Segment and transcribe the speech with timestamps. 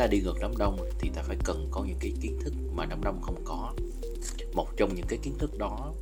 [0.00, 2.86] ta đi ngược đám đông thì ta phải cần có những cái kiến thức mà
[2.86, 3.74] đám đông không có.
[4.54, 5.92] Một trong những cái kiến thức đó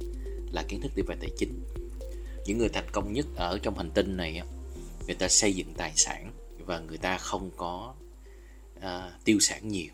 [0.52, 1.62] là kiến thức đi về tài chính.
[2.46, 4.42] Những người thành công nhất ở trong hành tinh này
[5.06, 6.32] người ta xây dựng tài sản
[6.66, 7.94] và người ta không có
[8.76, 9.92] uh, tiêu sản nhiều.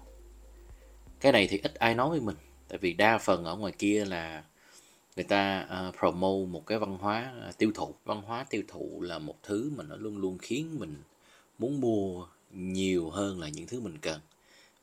[1.20, 2.36] Cái này thì ít ai nói với mình
[2.68, 4.44] tại vì đa phần ở ngoài kia là
[5.16, 7.94] người ta uh, promote một cái văn hóa uh, tiêu thụ.
[8.04, 11.02] Văn hóa tiêu thụ là một thứ mà nó luôn luôn khiến mình
[11.58, 14.20] muốn mua nhiều hơn là những thứ mình cần.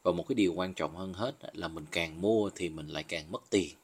[0.03, 3.03] Và một cái điều quan trọng hơn hết là mình càng mua thì mình lại
[3.03, 3.75] càng mất tiền.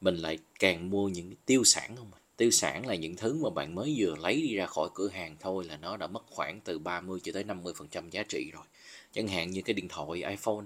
[0.00, 3.74] Mình lại càng mua những tiêu sản không tiêu sản là những thứ mà bạn
[3.74, 6.78] mới vừa lấy đi ra khỏi cửa hàng thôi là nó đã mất khoảng từ
[6.78, 8.64] 30 cho tới 50 phần trăm giá trị rồi.
[9.12, 10.64] Chẳng hạn như cái điện thoại, iPhone,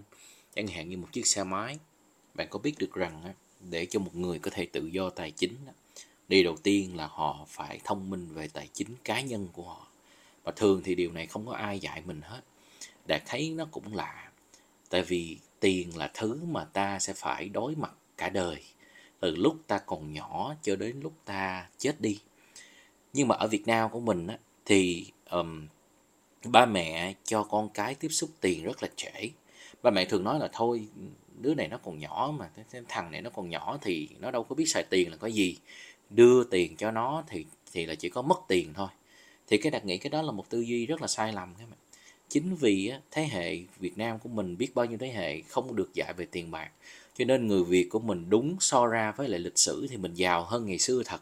[0.55, 1.79] chẳng hạn như một chiếc xe máy.
[2.35, 3.35] Bạn có biết được rằng
[3.71, 5.57] để cho một người có thể tự do tài chính
[6.29, 9.87] điều đầu tiên là họ phải thông minh về tài chính cá nhân của họ.
[10.45, 12.41] Và thường thì điều này không có ai dạy mình hết
[13.07, 14.31] đạt thấy nó cũng lạ.
[14.91, 18.63] Tại vì tiền là thứ mà ta sẽ phải đối mặt cả đời
[19.21, 22.21] từ lúc ta còn nhỏ cho đến lúc ta chết đi.
[23.13, 25.69] Nhưng mà ở Việt Nam của mình á, thì um,
[26.45, 29.31] ba mẹ cho con cái tiếp xúc tiền rất là trễ.
[29.83, 30.89] Ba mẹ thường nói là thôi
[31.41, 32.51] đứa này nó còn nhỏ mà
[32.89, 35.59] thằng này nó còn nhỏ thì nó đâu có biết xài tiền là có gì.
[36.11, 38.89] Đưa tiền cho nó thì thì là chỉ có mất tiền thôi.
[39.47, 41.71] Thì cái đặt nghĩ cái đó là một tư duy rất là sai lầm các
[41.71, 41.79] bạn
[42.29, 45.95] chính vì thế hệ Việt Nam của mình biết bao nhiêu thế hệ không được
[45.95, 46.71] dạy về tiền bạc,
[47.19, 50.15] cho nên người Việt của mình đúng so ra với lại lịch sử thì mình
[50.15, 51.21] giàu hơn ngày xưa thật.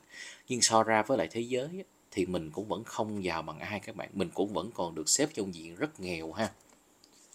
[0.48, 1.69] Nhưng so ra với lại thế giới
[2.11, 4.08] thì mình cũng vẫn không giàu bằng ai các bạn.
[4.12, 6.50] Mình cũng vẫn còn được xếp trong diện rất nghèo ha.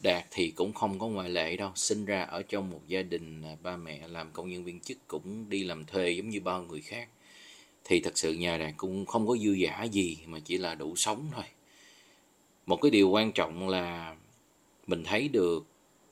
[0.04, 3.42] Đạt thì cũng không có ngoại lệ đâu, sinh ra ở trong một gia đình
[3.42, 6.64] à, ba mẹ làm công nhân viên chức cũng đi làm thuê giống như bao
[6.64, 7.10] người khác.
[7.84, 10.96] Thì thật sự nhà Đạt cũng không có dư giả gì mà chỉ là đủ
[10.96, 11.44] sống thôi
[12.68, 14.16] một cái điều quan trọng là
[14.88, 15.66] mình thấy được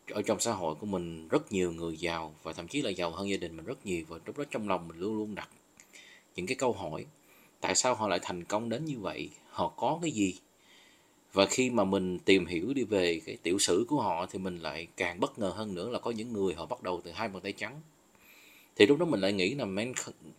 [0.09, 3.11] ở trong xã hội của mình rất nhiều người giàu và thậm chí là giàu
[3.11, 5.49] hơn gia đình mình rất nhiều và lúc đó trong lòng mình luôn luôn đặt
[6.35, 7.05] những cái câu hỏi,
[7.61, 9.29] tại sao họ lại thành công đến như vậy?
[9.49, 10.35] Họ có cái gì?
[11.33, 14.57] Và khi mà mình tìm hiểu đi về cái tiểu sử của họ thì mình
[14.57, 17.27] lại càng bất ngờ hơn nữa là có những người họ bắt đầu từ hai
[17.27, 17.81] bàn tay trắng.
[18.75, 19.93] Thì lúc đó mình lại nghĩ là, men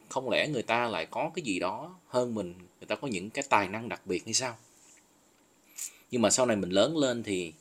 [0.09, 2.55] không lẽ người ta lại có cái gì đó hơn mình?
[2.81, 4.57] Người ta có những cái tài năng đặc biệt hay sao?
[6.17, 7.53] Nhưng mà sau này mình lớn lên thì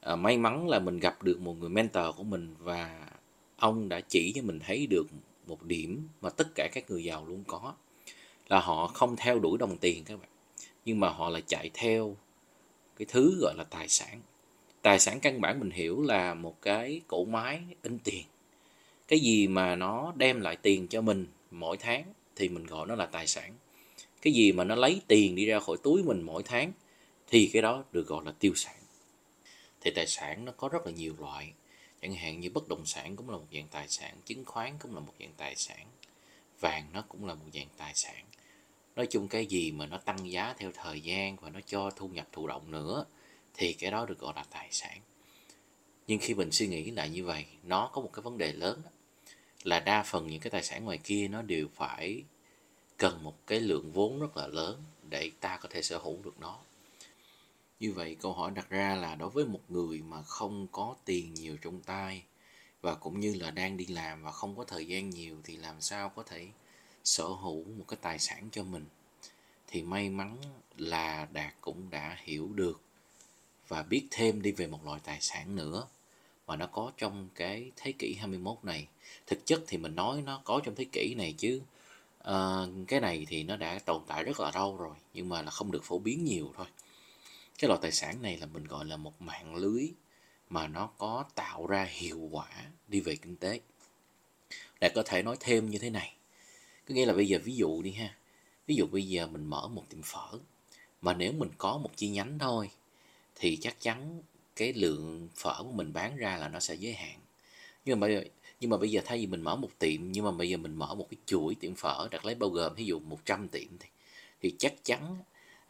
[0.00, 3.08] à, may mắn là mình gặp được một người mentor của mình và
[3.56, 5.06] ông đã chỉ cho mình thấy được
[5.46, 7.74] một điểm mà tất cả các người giàu luôn có
[8.48, 10.28] là họ không theo đuổi đồng tiền các bạn
[10.84, 12.16] nhưng mà họ là chạy theo
[12.98, 14.20] cái thứ gọi là tài sản.
[14.82, 18.24] Tài sản căn bản mình hiểu là một cái cổ máy in tiền.
[19.08, 22.04] Cái gì mà nó đem lại tiền cho mình mỗi tháng
[22.36, 23.52] thì mình gọi nó là tài sản.
[24.22, 26.72] Cái gì mà nó lấy tiền đi ra khỏi túi mình mỗi tháng
[27.26, 28.76] thì cái đó được gọi là tiêu sản.
[29.80, 31.52] Thì tài sản nó có rất là nhiều loại.
[32.02, 34.94] Chẳng hạn như bất động sản cũng là một dạng tài sản, chứng khoán cũng
[34.94, 35.86] là một dạng tài sản,
[36.60, 38.24] vàng nó cũng là một dạng tài sản.
[38.96, 42.08] Nói chung cái gì mà nó tăng giá theo thời gian và nó cho thu
[42.08, 43.04] nhập thụ động nữa,
[43.54, 45.00] thì cái đó được gọi là tài sản.
[46.06, 48.82] Nhưng khi mình suy nghĩ lại như vậy, nó có một cái vấn đề lớn
[49.64, 52.22] là đa phần những cái tài sản ngoài kia nó đều phải
[52.96, 56.40] cần một cái lượng vốn rất là lớn để ta có thể sở hữu được
[56.40, 56.58] nó
[57.80, 61.34] như vậy câu hỏi đặt ra là đối với một người mà không có tiền
[61.34, 62.22] nhiều trong tay
[62.82, 65.80] và cũng như là đang đi làm và không có thời gian nhiều thì làm
[65.80, 66.48] sao có thể
[67.04, 68.84] sở hữu một cái tài sản cho mình
[69.66, 70.36] thì may mắn
[70.76, 72.80] là Đạt cũng đã hiểu được
[73.68, 75.86] và biết thêm đi về một loại tài sản nữa
[76.46, 78.86] mà nó có trong cái thế kỷ 21 này.
[79.26, 81.60] Thực chất thì mình nói nó có trong thế kỷ này chứ
[82.20, 85.50] uh, cái này thì nó đã tồn tại rất là lâu rồi nhưng mà là
[85.50, 86.66] không được phổ biến nhiều thôi.
[87.58, 89.88] Cái loại tài sản này là mình gọi là một mạng lưới
[90.50, 92.48] mà nó có tạo ra hiệu quả
[92.88, 93.60] đi về kinh tế.
[94.80, 96.14] để có thể nói thêm như thế này,
[96.88, 98.14] có nghĩa là bây giờ ví dụ đi ha,
[98.66, 100.38] ví dụ bây giờ mình mở một tiệm phở
[101.02, 102.70] mà nếu mình có một chi nhánh thôi
[103.34, 104.22] thì chắc chắn
[104.56, 107.20] cái lượng phở của mình bán ra là nó sẽ giới hạn
[107.84, 108.24] nhưng mà bây giờ,
[108.60, 110.74] nhưng mà bây giờ thay vì mình mở một tiệm, nhưng mà bây giờ mình
[110.74, 113.88] mở một cái chuỗi tiệm phở, đặt lấy bao gồm ví dụ 100 tiệm thì
[114.40, 115.16] thì chắc chắn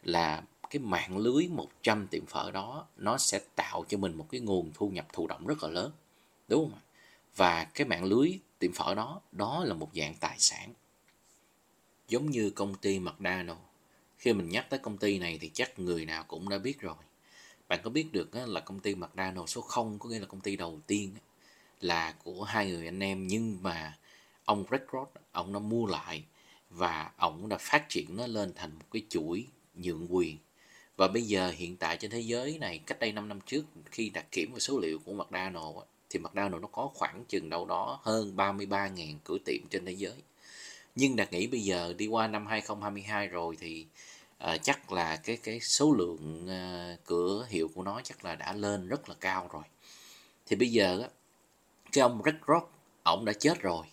[0.03, 4.41] là cái mạng lưới 100 tiệm phở đó, nó sẽ tạo cho mình một cái
[4.41, 5.91] nguồn thu nhập thụ động rất là lớn,
[6.47, 6.81] đúng không ạ
[7.37, 10.73] và cái mạng lưới tiệm phở đó đó là một dạng tài sản
[12.07, 13.59] giống như công ty McDonald.
[14.17, 16.95] Khi mình nhắc tới công ty này thì chắc người nào cũng đã biết rồi.
[17.67, 20.55] Bạn có biết được là công ty McDonald số 0 có nghĩa là công ty
[20.55, 21.15] đầu tiên
[21.81, 23.97] là của hai người anh em, nhưng mà
[24.45, 24.81] ông Red
[25.31, 26.23] ông nó mua lại
[26.69, 30.37] và ông đã phát triển nó lên thành một cái chuỗi nhượng quyền
[30.97, 34.09] và bây giờ hiện tại trên thế giới này cách đây 5 năm trước khi
[34.09, 37.99] đặt kiểm vào số liệu của McDonald's thì McDonald's nó có khoảng chừng đâu đó
[38.03, 40.13] hơn 33.000 cửa tiệm trên thế giới.
[40.95, 43.85] Nhưng Đạt nghĩ bây giờ đi qua năm 2022 rồi thì
[44.43, 48.53] uh, chắc là cái cái số lượng uh, cửa hiệu của nó chắc là đã
[48.53, 49.63] lên rất là cao rồi.
[50.45, 51.09] Thì bây giờ á
[51.91, 52.71] cái ông Rick Rock
[53.03, 53.85] ổng đã chết rồi.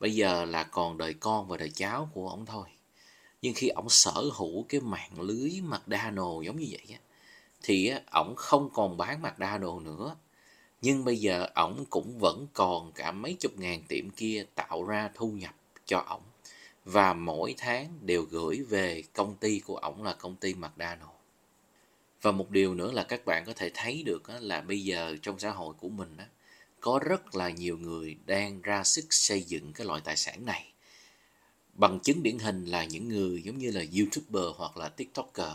[0.00, 2.66] Bây giờ là còn đời con và đời cháu của ổng thôi
[3.42, 6.98] nhưng khi ổng sở hữu cái mạng lưới McDonald giống như vậy á
[7.62, 10.16] thì á, ổng không còn bán McDonald nữa.
[10.82, 15.10] Nhưng bây giờ ổng cũng vẫn còn cả mấy chục ngàn tiệm kia tạo ra
[15.14, 15.54] thu nhập
[15.86, 16.22] cho ổng.
[16.84, 21.10] Và mỗi tháng đều gửi về công ty của ổng là công ty McDonald.
[22.22, 25.38] Và một điều nữa là các bạn có thể thấy được là bây giờ trong
[25.38, 26.16] xã hội của mình
[26.80, 30.71] có rất là nhiều người đang ra sức xây dựng cái loại tài sản này
[31.72, 35.52] bằng chứng điển hình là những người giống như là youtuber hoặc là tiktoker.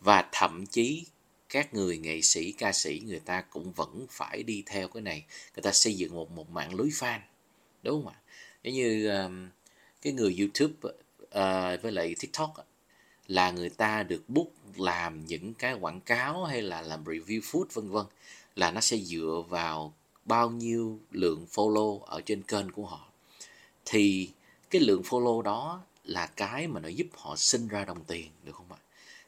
[0.00, 1.04] Và thậm chí
[1.48, 5.24] các người nghệ sĩ ca sĩ người ta cũng vẫn phải đi theo cái này.
[5.56, 7.20] Người ta xây dựng một một mạng lưới fan
[7.82, 8.20] đúng không ạ?
[8.62, 9.48] Giống như um,
[10.02, 10.90] cái người youtube
[11.22, 12.54] uh, với lại tiktok
[13.26, 17.64] là người ta được book làm những cái quảng cáo hay là làm review food
[17.72, 18.06] vân vân
[18.56, 19.94] là nó sẽ dựa vào
[20.24, 23.08] bao nhiêu lượng follow ở trên kênh của họ.
[23.84, 24.30] Thì
[24.74, 28.54] cái lượng follow đó là cái mà nó giúp họ sinh ra đồng tiền, được
[28.54, 28.78] không ạ?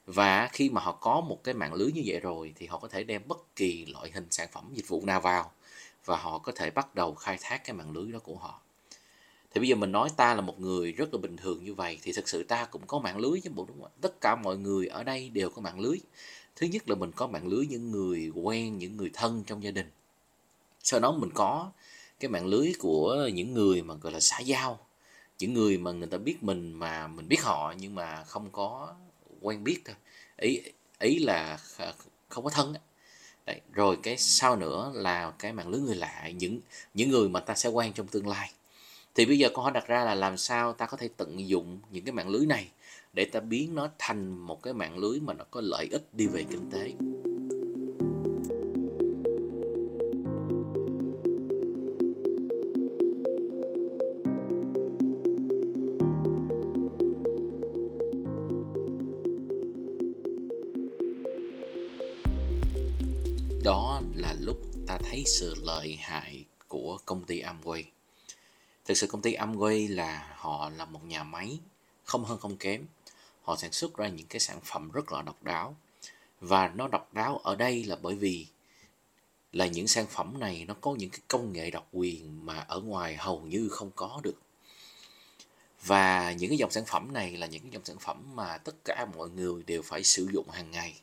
[0.07, 2.89] Và khi mà họ có một cái mạng lưới như vậy rồi thì họ có
[2.89, 5.53] thể đem bất kỳ loại hình sản phẩm, dịch vụ nào vào
[6.05, 8.61] và họ có thể bắt đầu khai thác cái mạng lưới đó của họ.
[9.51, 11.99] Thì bây giờ mình nói ta là một người rất là bình thường như vậy
[12.03, 13.99] thì thực sự ta cũng có mạng lưới chứ bộ, đúng không ạ?
[14.01, 15.99] Tất cả mọi người ở đây đều có mạng lưới.
[16.57, 19.71] Thứ nhất là mình có mạng lưới những người quen, những người thân trong gia
[19.71, 19.91] đình.
[20.83, 21.71] Sau đó mình có
[22.21, 24.86] cái mạng lưới của những người mà, gọi là, xã giao
[25.39, 28.95] những người mà người ta biết mình mà mình biết họ nhưng mà không có
[29.41, 29.97] quen biết thôi.
[30.37, 30.63] Ý
[30.99, 31.59] ý là
[32.29, 32.75] không có thân
[33.47, 36.61] Đấy, rồi cái sau nữa là cái mạng lưới người lạ những
[36.95, 38.53] những người mà ta sẽ quen trong tương lai.
[39.15, 41.81] Thì bây giờ câu hỏi đặt ra là làm sao ta có thể tận dụng
[41.91, 42.69] những cái mạng lưới này
[43.13, 46.27] để ta biến nó thành một cái mạng lưới mà nó có lợi ích đi
[46.27, 47.06] về kinh tế?
[65.27, 67.83] Sự lợi hại của công ty Amway.
[68.85, 71.59] Thực sự công ty Amway là họ là một nhà máy,
[72.05, 72.87] không hơn không kém.
[73.43, 75.77] Họ sản xuất ra những cái sản phẩm rất là độc đáo.
[76.41, 78.47] Và nó độc đáo ở đây là bởi vì
[79.53, 82.81] là những sản phẩm này nó có những cái công nghệ độc quyền mà ở
[82.81, 84.41] ngoài hầu như không có được.
[85.83, 88.75] Và những cái dòng sản phẩm này là những cái dòng sản phẩm mà tất
[88.85, 90.95] cả mọi người đều phải sử dụng hàng ngày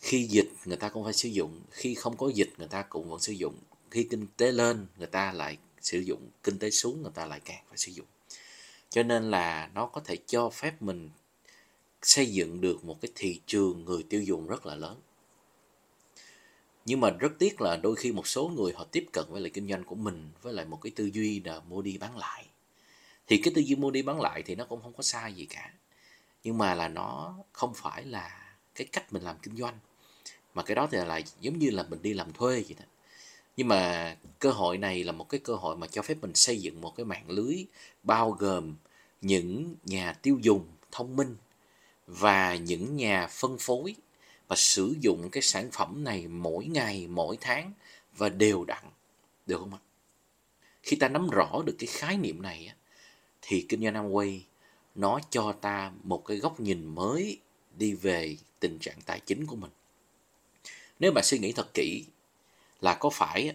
[0.00, 1.60] khi dịch, người ta cũng phải sử dụng.
[1.70, 3.54] Khi không có dịch, người ta cũng vẫn sử dụng.
[3.90, 6.30] Khi kinh tế lên, người ta lại sử dụng.
[6.42, 8.06] Kinh tế xuống, người ta lại càng phải sử dụng.
[8.90, 11.10] Cho nên là nó có thể cho phép mình
[12.02, 15.00] xây dựng được một cái thị trường người tiêu dùng rất là lớn.
[16.84, 19.50] Nhưng mà rất tiếc là đôi khi một số người họ tiếp cận với lại
[19.50, 22.46] kinh doanh của mình với lại một cái tư duy là mua đi bán lại.
[23.26, 25.46] Thì cái tư duy mua đi bán lại thì nó cũng không có sai gì
[25.46, 25.72] cả.
[26.44, 28.43] Nhưng mà là nó không phải là
[28.74, 29.78] cái cách mình làm kinh doanh.
[30.54, 32.84] Mà cái đó thì là giống như là mình đi làm thuê vậy đó.
[33.56, 36.60] Nhưng mà cơ hội này là một cái cơ hội mà cho phép mình xây
[36.60, 37.64] dựng một cái mạng lưới
[38.02, 38.74] bao gồm
[39.20, 41.36] những nhà tiêu dùng thông minh
[42.06, 43.94] và những nhà phân phối
[44.48, 47.72] và sử dụng cái sản phẩm này mỗi ngày, mỗi tháng
[48.16, 48.84] và đều đặn.
[49.46, 49.80] Được không ạ?
[50.82, 52.72] Khi ta nắm rõ được cái khái niệm này
[53.42, 54.40] thì kinh doanh Amway
[54.94, 57.38] nó cho ta một cái góc nhìn mới
[57.78, 59.70] đi về tình trạng tài chính của mình
[60.98, 62.04] nếu bạn suy nghĩ thật kỹ
[62.80, 63.54] là có phải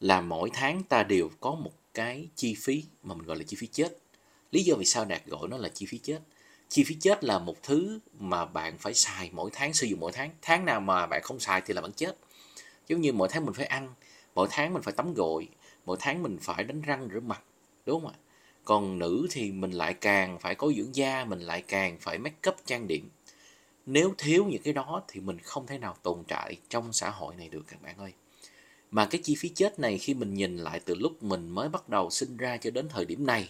[0.00, 3.56] là mỗi tháng ta đều có một cái chi phí mà mình gọi là chi
[3.60, 3.98] phí chết.
[4.50, 6.18] Lý do vì sao Đạt gọi nó là chi phí chết?
[6.68, 10.12] Chi phí chết là một thứ mà bạn phải xài mỗi tháng, sử dụng mỗi
[10.12, 10.30] tháng.
[10.42, 12.16] Tháng nào mà bạn không xài thì là bạn chết.
[12.88, 13.94] Giống như mỗi tháng mình phải ăn,
[14.34, 15.48] mỗi tháng mình phải tắm gội,
[15.86, 17.42] mỗi tháng mình phải đánh răng rửa mặt,
[17.86, 18.18] đúng không ạ?
[18.64, 22.50] Còn nữ thì mình lại càng phải có dưỡng da, mình lại càng phải make
[22.50, 23.08] up trang điểm
[23.90, 27.34] nếu thiếu những cái đó thì mình không thể nào tồn tại trong xã hội
[27.34, 28.12] này được các bạn ơi.
[28.90, 31.88] Mà cái chi phí chết này khi mình nhìn lại từ lúc mình mới bắt
[31.88, 33.48] đầu sinh ra cho đến thời điểm này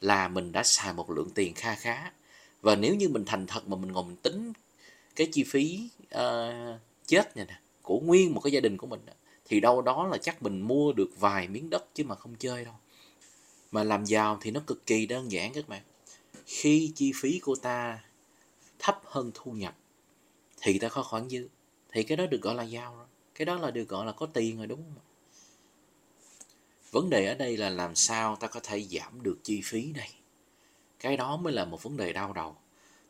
[0.00, 2.12] là mình đã xài một lượng tiền kha khá.
[2.62, 4.52] Và nếu như mình thành thật mà mình ngồi mình tính
[5.16, 9.00] cái chi phí uh, chết này nè của nguyên một cái gia đình của mình
[9.44, 12.64] thì đâu đó là chắc mình mua được vài miếng đất chứ mà không chơi
[12.64, 12.74] đâu.
[13.70, 15.82] Mà làm giàu thì nó cực kỳ đơn giản các bạn.
[16.46, 17.98] Khi chi phí của ta
[18.84, 19.74] thấp hơn thu nhập
[20.60, 21.48] thì ta có khoản dư.
[21.92, 23.06] Thì cái đó được gọi là giao rồi.
[23.34, 25.02] Cái đó là được gọi là có tiền rồi đúng không
[26.92, 30.10] vấn đề ở đây là làm sao ta có thể giảm được chi phí này?
[31.00, 32.56] Cái đó mới là một vấn đề đau đầu.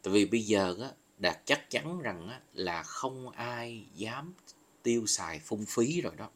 [0.02, 4.35] Tại vì bây giờ á đạt chắc chắn rằng á, là không ai dám
[4.83, 6.28] tiêu xài phung phí rồi đó.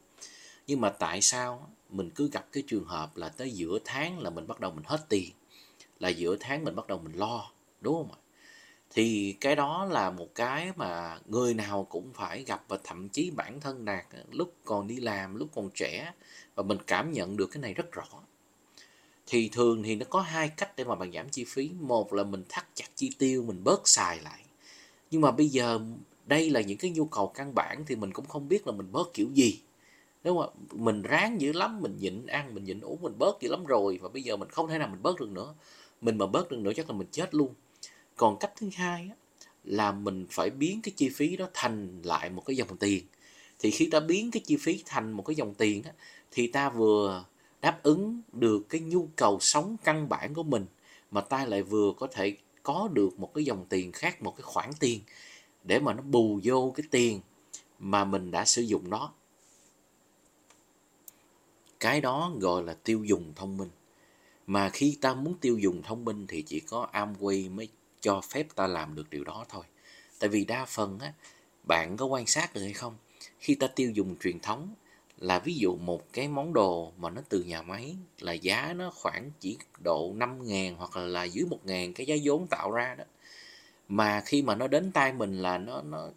[0.66, 4.30] Nhưng mà tại sao mình cứ gặp cái trường hợp là tới giữa tháng là
[4.30, 5.30] mình bắt đầu mình hết tiền
[6.00, 8.18] là giữa tháng mình bắt đầu mình lo đúng không ạ?
[8.90, 13.30] Thì cái đó là một cái mà người nào cũng phải gặp và thậm chí
[13.30, 16.12] bản thân đạt ờ, lúc còn đi làm, lúc còn trẻ,
[16.54, 18.04] và mình cảm nhận được cái này rất rõ.
[19.26, 21.70] Thì thường thì nó có hai cách để mà bạn giảm chi phí.
[21.80, 24.44] Một là mình thắt chặt chi tiêu, mình bớt xài lại.
[25.10, 25.80] Nhưng mà bây giờ
[26.26, 28.92] đây là những cái nhu cầu căn bản thì mình cũng không biết là mình
[28.92, 29.60] bớt kiểu gì.
[30.24, 33.50] Đúng không mình ráng dữ lắm, mình nhịn ăn, mình nhịn uống, mình bớt dữ
[33.50, 35.54] lắm rồi, và bây giờ mình không thể nào mình bớt được nữa.
[36.00, 37.54] Mình mà bớt được nữa chắc là mình chết luôn
[38.18, 39.16] còn cách thứ hai á,
[39.64, 43.04] là mình phải biến cái chi phí đó thành lại một cái dòng tiền.
[43.58, 45.92] Thì khi ta biến cái chi phí thành một cái dòng tiền á,
[46.30, 47.24] thì ta vừa
[47.60, 50.66] đáp ứng được cái nhu cầu sống căn bản của mình
[51.10, 54.42] mà ta lại vừa có thể có được một cái dòng tiền khác một cái
[54.42, 55.00] khoản tiền
[55.64, 57.20] để mà nó bù vô cái tiền
[57.78, 59.12] mà mình đã sử dụng đó
[61.80, 63.70] cái đó gọi là tiêu dùng thông minh.
[64.46, 67.68] Mà khi ta muốn tiêu dùng thông minh thì chỉ có Amway mới
[68.00, 69.64] cho phép ta làm được điều đó thôi.
[70.18, 71.12] Tại vì đa phần á
[71.68, 72.96] bạn có quan sát được hay không?
[73.38, 74.74] Khi ta tiêu dùng truyền thống
[75.18, 78.90] là ví dụ một cái món đồ mà nó từ nhà máy là giá nó
[78.94, 82.70] khoảng chỉ độ 5 ngàn hoặc là, là dưới 1 ngàn cái giá vốn tạo
[82.70, 83.04] ra đó.
[83.88, 86.10] Mà khi mà nó đến tay mình là nó nó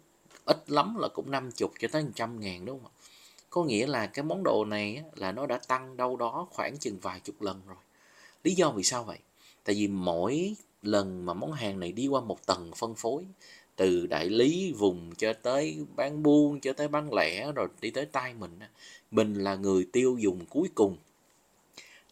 [0.44, 2.98] ít lắm là cũng 50 cho tới 100 ngàn đúng không ạ?
[3.50, 6.98] Có nghĩa là cái món đồ này là nó đã tăng đâu đó khoảng chừng
[7.02, 7.76] vài chục lần rồi.
[8.44, 9.18] Lý do vì sao vậy?
[9.64, 13.24] Tại vì mỗi lần mà món hàng này đi qua một tầng phân phối,
[13.76, 18.06] từ đại lý vùng cho tới bán buôn, cho tới bán lẻ, rồi đi tới
[18.06, 18.58] tay mình
[19.10, 20.96] mình là người tiêu dùng cuối cùng.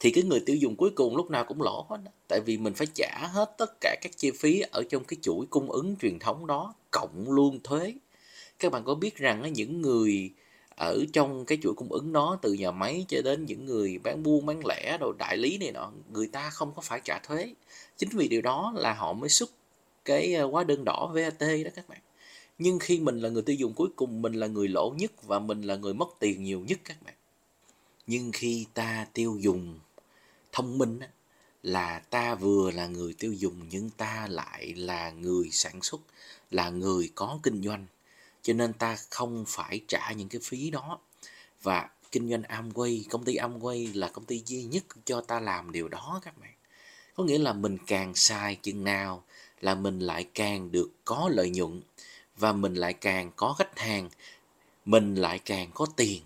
[0.00, 2.75] Thì cái người tiêu dùng cuối cùng lúc nào cũng lỗ hết tại vì mình
[2.75, 6.19] phải trả hết tất cả các chi phí ở trong cái chuỗi cung ứng truyền
[6.19, 7.95] thống đó, cộng luôn thuế.
[8.59, 10.31] Các bạn có biết rằng những người
[10.80, 14.22] ở trong cái chuỗi cung ứng đó từ nhà máy cho đến những người bán
[14.22, 17.54] buôn, bán lẻ đồ, đại lý này nọ, người ta không có phải trả thuế.
[17.96, 19.50] Chính vì điều đó là họ mới xuất
[20.04, 21.99] cái ờ, hóa đơn đỏ VAT đó các bạn.
[22.58, 25.38] Nhưng khi mình là người tiêu dùng, cuối cùng mình là người lỗ nhất và
[25.38, 27.14] mình là người mất tiền nhiều nhất các bạn.
[28.06, 29.78] Nhưng khi ta tiêu dùng
[30.52, 31.00] thông minh
[31.62, 36.00] là ta vừa là người tiêu dùng nhưng ta lại là người sản xuất,
[36.50, 37.87] là người có kinh doanh
[38.50, 40.99] cho nên ta không phải trả những cái phí đó.
[41.62, 45.73] Và kinh doanh Amway, công ty Amway là công ty duy nhất cho ta làm
[45.73, 46.50] điều đó các bạn.
[47.14, 49.25] Có nghĩa là mình càng sai chừng nào
[49.61, 51.83] là mình lại càng được có lợi nhuận
[52.37, 54.11] và mình lại càng có khách hàng,
[54.85, 56.23] mình lại càng có tiền.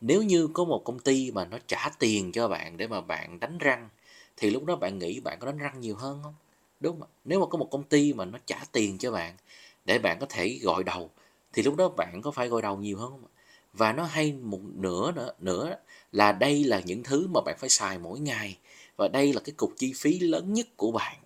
[0.00, 3.40] Nếu như có một công ty mà nó trả tiền cho bạn để mà bạn
[3.40, 3.88] đánh răng,
[4.36, 6.34] thì lúc đó bạn nghĩ bạn có đánh răng nhiều hơn không?
[6.80, 9.36] Đúng không nếu mà có một công ty mà nó trả tiền cho bạn
[9.84, 11.10] để bạn có thể gọi đầu
[11.52, 13.24] thì lúc đó bạn có phải gội đầu nhiều hơn không
[13.72, 15.76] và nó hay một nửa nữa nữa
[16.12, 18.58] là đây là những thứ mà bạn phải xài mỗi ngày.
[18.96, 21.16] Và đây là cái cục chi phí lớn nhất của bạn.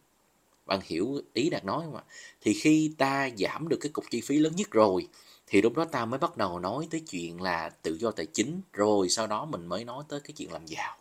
[0.67, 2.03] Bạn hiểu ý đạt nói không ạ?
[2.41, 5.09] Thì khi ta giảm được cái cục chi phí lớn nhất rồi
[5.47, 8.61] thì lúc đó ta mới bắt đầu nói tới chuyện là tự do tài chính.
[8.73, 10.97] Rồi sau đó mình mới nói tới cái chuyện làm giàu.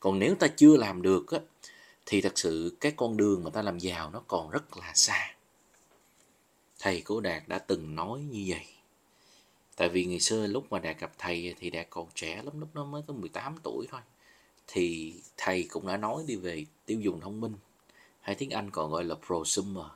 [0.00, 1.38] Còn nếu ta chưa làm được á,
[2.06, 5.35] thì thật sự cái con đường mà ta làm giàu nó còn rất là xa
[6.78, 8.66] thầy của đạt đã từng nói như vậy.
[9.76, 12.68] Tại vì ngày xưa lúc mà đạt gặp thầy thì đạt còn trẻ lắm, lúc
[12.74, 14.00] nó mới có 18 tuổi thôi.
[14.66, 17.54] Thì thầy cũng đã nói đi về tiêu dùng thông minh,
[18.20, 19.86] hay tiếng Anh còn gọi là prosumer.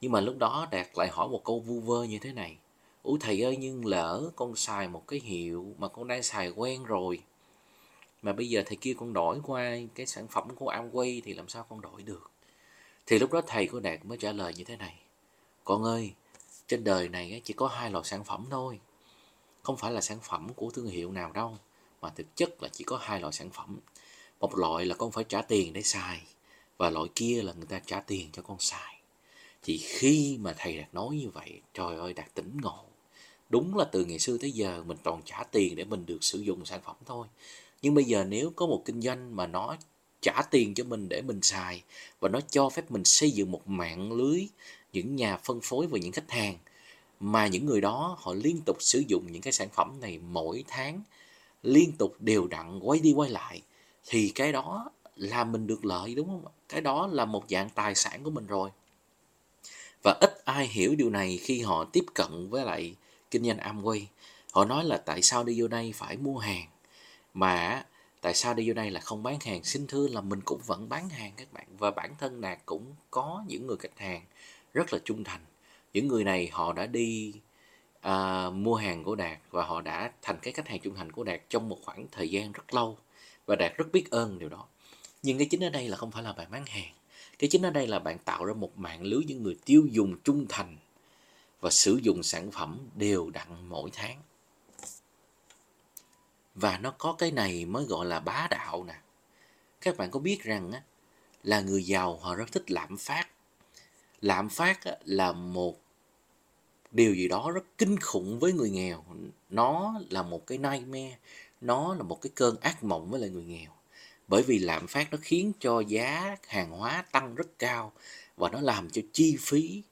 [0.00, 2.56] Nhưng mà lúc đó đạt lại hỏi một câu vu vơ như thế này.
[3.02, 6.84] Ủa thầy ơi, nhưng lỡ con xài một cái hiệu mà con đang xài quen
[6.84, 7.22] rồi,
[8.22, 11.48] mà bây giờ thầy kia con đổi qua cái sản phẩm của Amway thì làm
[11.48, 12.30] sao con đổi được?
[13.06, 14.98] Thì lúc đó thầy của đạt mới trả lời như thế này
[15.64, 16.12] con ơi,
[16.68, 18.78] trên đời này chỉ có hai loại sản phẩm thôi.
[19.62, 21.58] Không phải là sản phẩm của thương hiệu nào đâu,
[22.00, 23.78] mà thực chất là chỉ có hai loại sản phẩm.
[24.40, 26.22] Một loại là con phải trả tiền để xài,
[26.78, 29.00] và loại kia là người ta trả tiền cho con xài.
[29.62, 32.84] Thì khi mà thầy đạt nói như vậy, trời ơi, đạt tỉnh ngộ.
[33.48, 36.38] Đúng là từ ngày xưa tới giờ mình toàn trả tiền để mình được sử
[36.38, 37.26] dụng sản phẩm thôi.
[37.82, 39.76] Nhưng bây giờ nếu có một kinh doanh mà nó
[40.22, 41.82] trả tiền cho mình để mình xài,
[42.20, 44.46] và nó cho phép mình xây dựng một mạng lưới
[44.92, 46.58] những nhà phân phối và những khách hàng,
[47.20, 50.64] mà những người đó họ liên tục sử dụng những cái sản phẩm này mỗi
[50.68, 51.02] tháng,
[51.62, 53.62] liên tục đều đặn quay đi quay lại,
[54.06, 57.94] thì cái đó là mình được lợi, đúng không cái đó là một dạng tài
[57.94, 58.70] sản của mình rồi.
[60.02, 62.94] Và ít ai hiểu điều này khi họ tiếp cận với lại
[63.30, 64.04] kinh doanh Amway.
[64.52, 66.66] Họ nói là tại sao đi vô đây phải mua hàng,
[67.34, 67.86] mà
[68.20, 69.64] tại sao đi vô đây là không bán hàng?
[69.64, 72.94] Xin thưa là mình cũng vẫn bán hàng các bạn, và bản thân đạt cũng
[73.10, 74.22] có những người khách hàng
[74.72, 75.40] rất là trung thành.
[75.92, 77.32] Những người này họ đã đi
[78.00, 81.24] à, mua hàng của đạt và họ đã thành cái khách hàng trung thành của
[81.24, 82.98] đạt trong một khoảng thời gian rất lâu.
[83.46, 84.66] Và đạt rất biết ơn điều đó.
[85.22, 86.92] Nhưng cái chính ở đây là không phải là bạn bán hàng.
[87.38, 90.16] Cái chính ở đây là bạn tạo ra một mạng lưới những người tiêu dùng
[90.24, 90.76] trung thành
[91.60, 94.22] và sử dụng sản phẩm đều đặn mỗi tháng.
[96.54, 98.94] Và nó có cái này mới gọi là bá đạo nè.
[99.80, 100.82] Các bạn có biết rằng á,
[101.42, 103.28] là người giàu họ rất thích lạm phát
[104.22, 105.80] lạm phát là một
[106.90, 109.04] điều gì đó rất kinh khủng với người nghèo.
[109.50, 111.16] Nó là một cái nightmare
[111.60, 113.70] nó là một cái cơn ác mộng với lại người nghèo.
[114.28, 117.92] Bởi vì lạm phát nó khiến cho giá hàng hóa tăng rất cao
[118.36, 119.82] và nó làm cho chi phí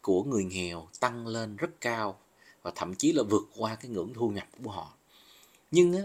[0.00, 2.18] của người nghèo tăng lên rất cao
[2.62, 4.94] và thậm chí là vượt qua cái ngưỡng thu nhập của họ.
[5.70, 6.02] Nhưng á,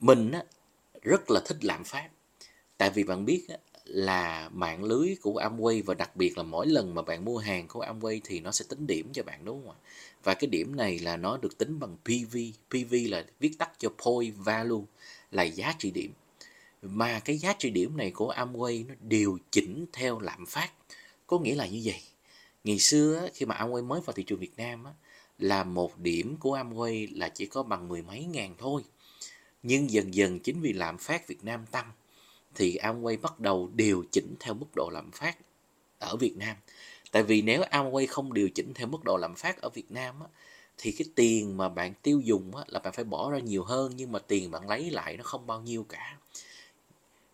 [0.00, 0.42] mình á,
[1.02, 2.08] rất là thích lạm phát.
[2.76, 6.66] Tại vì bạn biết á, là mạng lưới của Amway và đặc biệt là mỗi
[6.66, 9.62] lần mà bạn mua hàng của Amway thì nó sẽ tính điểm cho bạn, đúng
[9.62, 9.78] không ạ?
[10.24, 12.36] Và cái điểm này là nó được tính bằng PV.
[12.70, 14.84] PV là viết tắt cho Point Value,
[15.30, 16.12] là giá trị điểm.
[16.82, 20.72] Mà cái giá trị điểm này của Amway nó điều chỉnh theo lạm phát.
[21.26, 22.02] Có nghĩa là như vậy.
[22.64, 24.84] Ngày xưa khi mà Amway mới vào thị trường Việt Nam
[25.38, 28.82] là một điểm của Amway là chỉ có bằng mười mấy ngàn thôi.
[29.62, 31.90] Nhưng dần dần chính vì lạm phát Việt Nam tăng
[32.56, 35.36] thì Amway bắt đầu điều chỉnh theo mức độ lạm phát
[35.98, 36.56] ở Việt Nam.
[37.12, 40.20] Tại vì nếu Amway không điều chỉnh theo mức độ lạm phát ở Việt Nam
[40.20, 40.26] á,
[40.78, 43.92] thì cái tiền mà bạn tiêu dùng á, là bạn phải bỏ ra nhiều hơn
[43.96, 46.16] nhưng mà tiền bạn lấy lại nó không bao nhiêu cả.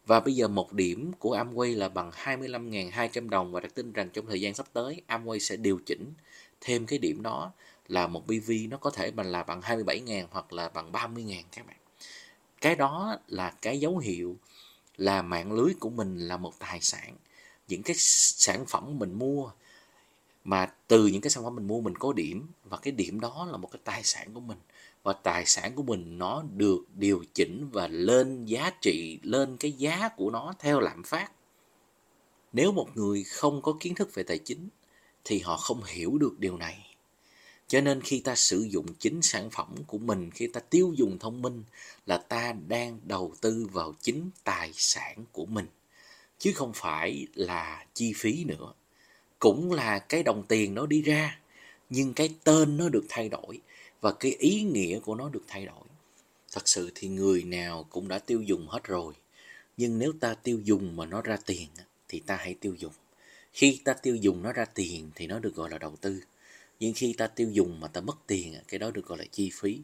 [0.07, 4.11] Và bây giờ một điểm của Amway là bằng 25.200 đồng và đặt tin rằng
[4.13, 6.13] trong thời gian sắp tới Amway sẽ điều chỉnh
[6.61, 7.53] thêm cái điểm đó
[7.89, 11.67] là một BV nó có thể bằng là bằng 27.000 hoặc là bằng 30.000 các
[11.67, 11.77] bạn.
[12.61, 14.37] Cái đó là cái dấu hiệu
[14.97, 17.17] là mạng lưới của mình là một tài sản.
[17.69, 19.51] Những cái sản phẩm mình mua,
[20.45, 23.49] mà từ những cái sản phẩm mình mua mình có điểm, và cái điểm đó
[23.51, 24.59] là một cái tài sản của mình.
[25.03, 29.73] Và tài sản của mình nó được điều chỉnh và lên giá trị, lên cái
[29.73, 31.33] giá của nó theo lạm phát.
[32.53, 34.69] Nếu một người không có kiến thức về tài chính,
[35.25, 36.92] thì họ không hiểu được điều này
[37.73, 41.19] cho nên khi ta sử dụng chính sản phẩm của mình, khi ta tiêu dùng
[41.19, 41.65] thông minh
[42.07, 45.67] là ta đang đầu tư vào chính tài sản của mình,
[46.39, 48.73] chứ không phải là chi phí nữa.
[49.39, 51.39] Cũng là cái đồng tiền nó đi ra,
[51.91, 53.61] nhưng cái tên nó được thay đổi
[54.01, 55.85] và cái ý nghĩa của nó được thay đổi.
[56.53, 59.15] Thật sự thì người nào cũng đã tiêu dùng hết rồi,
[59.77, 61.69] nhưng nếu ta tiêu dùng mà nó ra tiền
[62.09, 62.93] thì ta hãy tiêu dùng.
[63.53, 66.21] Khi ta tiêu dùng nó ra tiền thì nó được gọi là đầu tư
[66.81, 69.51] nhưng khi ta tiêu dùng mà ta mất tiền, cái đó được gọi là chi
[69.55, 69.81] phí.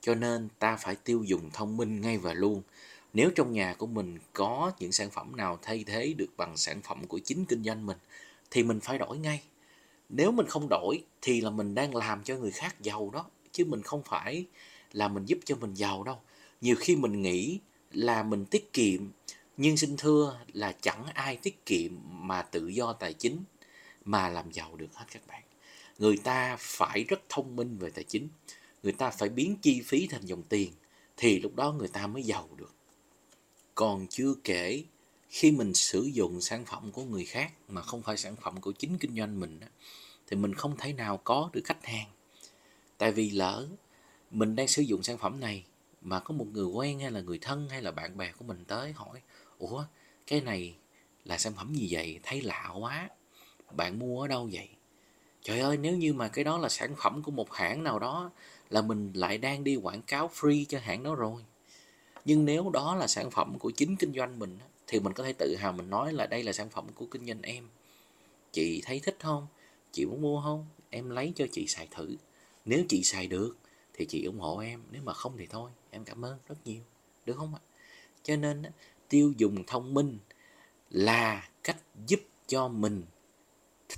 [0.00, 2.62] Cho nên ta phải tiêu dùng thông minh ngay và luôn.
[3.12, 6.80] Nếu trong nhà của mình có những sản phẩm nào thay thế được bằng sản
[6.82, 7.98] phẩm của chính kinh doanh mình,
[8.50, 9.42] thì mình phải đổi ngay.
[10.08, 13.64] Nếu mình không đổi, thì là mình đang làm cho người khác giàu đó, chứ
[13.64, 14.46] mình không phải
[14.92, 16.20] là mình giúp cho mình giàu đâu.
[16.60, 17.58] Nhiều khi mình nghĩ
[17.92, 19.00] là mình tiết kiệm,
[19.56, 23.44] nhưng xin thưa là chẳng ai tiết kiệm mà tự do tài chính
[24.04, 25.42] mà làm giàu được hết các bạn
[26.02, 28.28] người ta phải rất thông minh về tài chính,
[28.82, 30.72] người ta phải biến chi phí thành dòng tiền,
[31.16, 32.74] thì lúc đó người ta mới giàu được.
[33.74, 34.84] Còn chưa kể,
[35.28, 38.72] khi mình sử dụng sản phẩm của người khác mà không phải sản phẩm của
[38.72, 39.60] chính kinh doanh mình
[40.26, 42.08] thì mình không thể nào có được khách hàng.
[42.98, 43.68] Tại vì lỡ
[44.30, 45.64] mình đang sử dụng sản phẩm này
[46.00, 48.64] mà có một người quen hay là người thân hay là bạn bè của mình
[48.64, 49.20] tới hỏi,
[49.58, 49.84] ủa,
[50.26, 50.76] cái này
[51.24, 52.20] là sản phẩm gì vậy?
[52.22, 53.08] Thấy lạ quá,
[53.76, 54.68] bạn mua ở đâu vậy?
[55.42, 58.30] Trời ơi, nếu như mà cái đó là sản phẩm của một hãng nào đó
[58.70, 61.44] là mình lại đang đi quảng cáo free cho hãng đó rồi.
[62.24, 65.32] Nhưng nếu đó là sản phẩm của chính kinh doanh mình thì mình có thể
[65.32, 67.68] tự hào mình nói là đây là sản phẩm của kinh doanh em.
[68.52, 69.46] Chị thấy thích không?
[69.92, 70.66] Chị muốn mua không?
[70.90, 72.16] Em lấy cho chị xài thử.
[72.64, 73.56] Nếu chị xài được
[73.94, 75.70] thì chị ủng hộ em, nếu mà không thì thôi.
[75.90, 76.82] Em cảm ơn rất nhiều,
[77.26, 77.60] được không ạ?
[78.22, 78.62] Cho nên
[79.08, 80.18] tiêu dùng thông minh
[80.90, 83.02] là cách giúp cho mình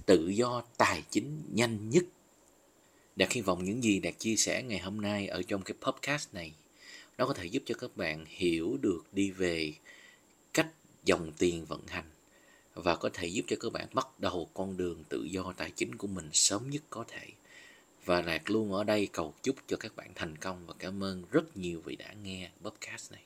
[0.07, 2.05] tự do tài chính nhanh nhất
[3.17, 6.35] Đạt hy vọng những gì Đạt chia sẻ ngày hôm nay ở trong cái podcast
[6.35, 6.53] này,
[7.19, 9.73] nó có thể giúp cho các bạn hiểu được đi về
[10.55, 10.69] cách
[11.05, 12.05] dòng tiền vận hành
[12.75, 15.95] và có thể giúp cho các bạn bắt đầu con đường tự do tài chính
[15.95, 17.27] của mình sớm nhất có thể.
[18.05, 21.25] Và Đạt luôn ở đây cầu chúc cho các bạn thành công và cảm ơn
[21.31, 23.23] rất nhiều vì đã nghe podcast này.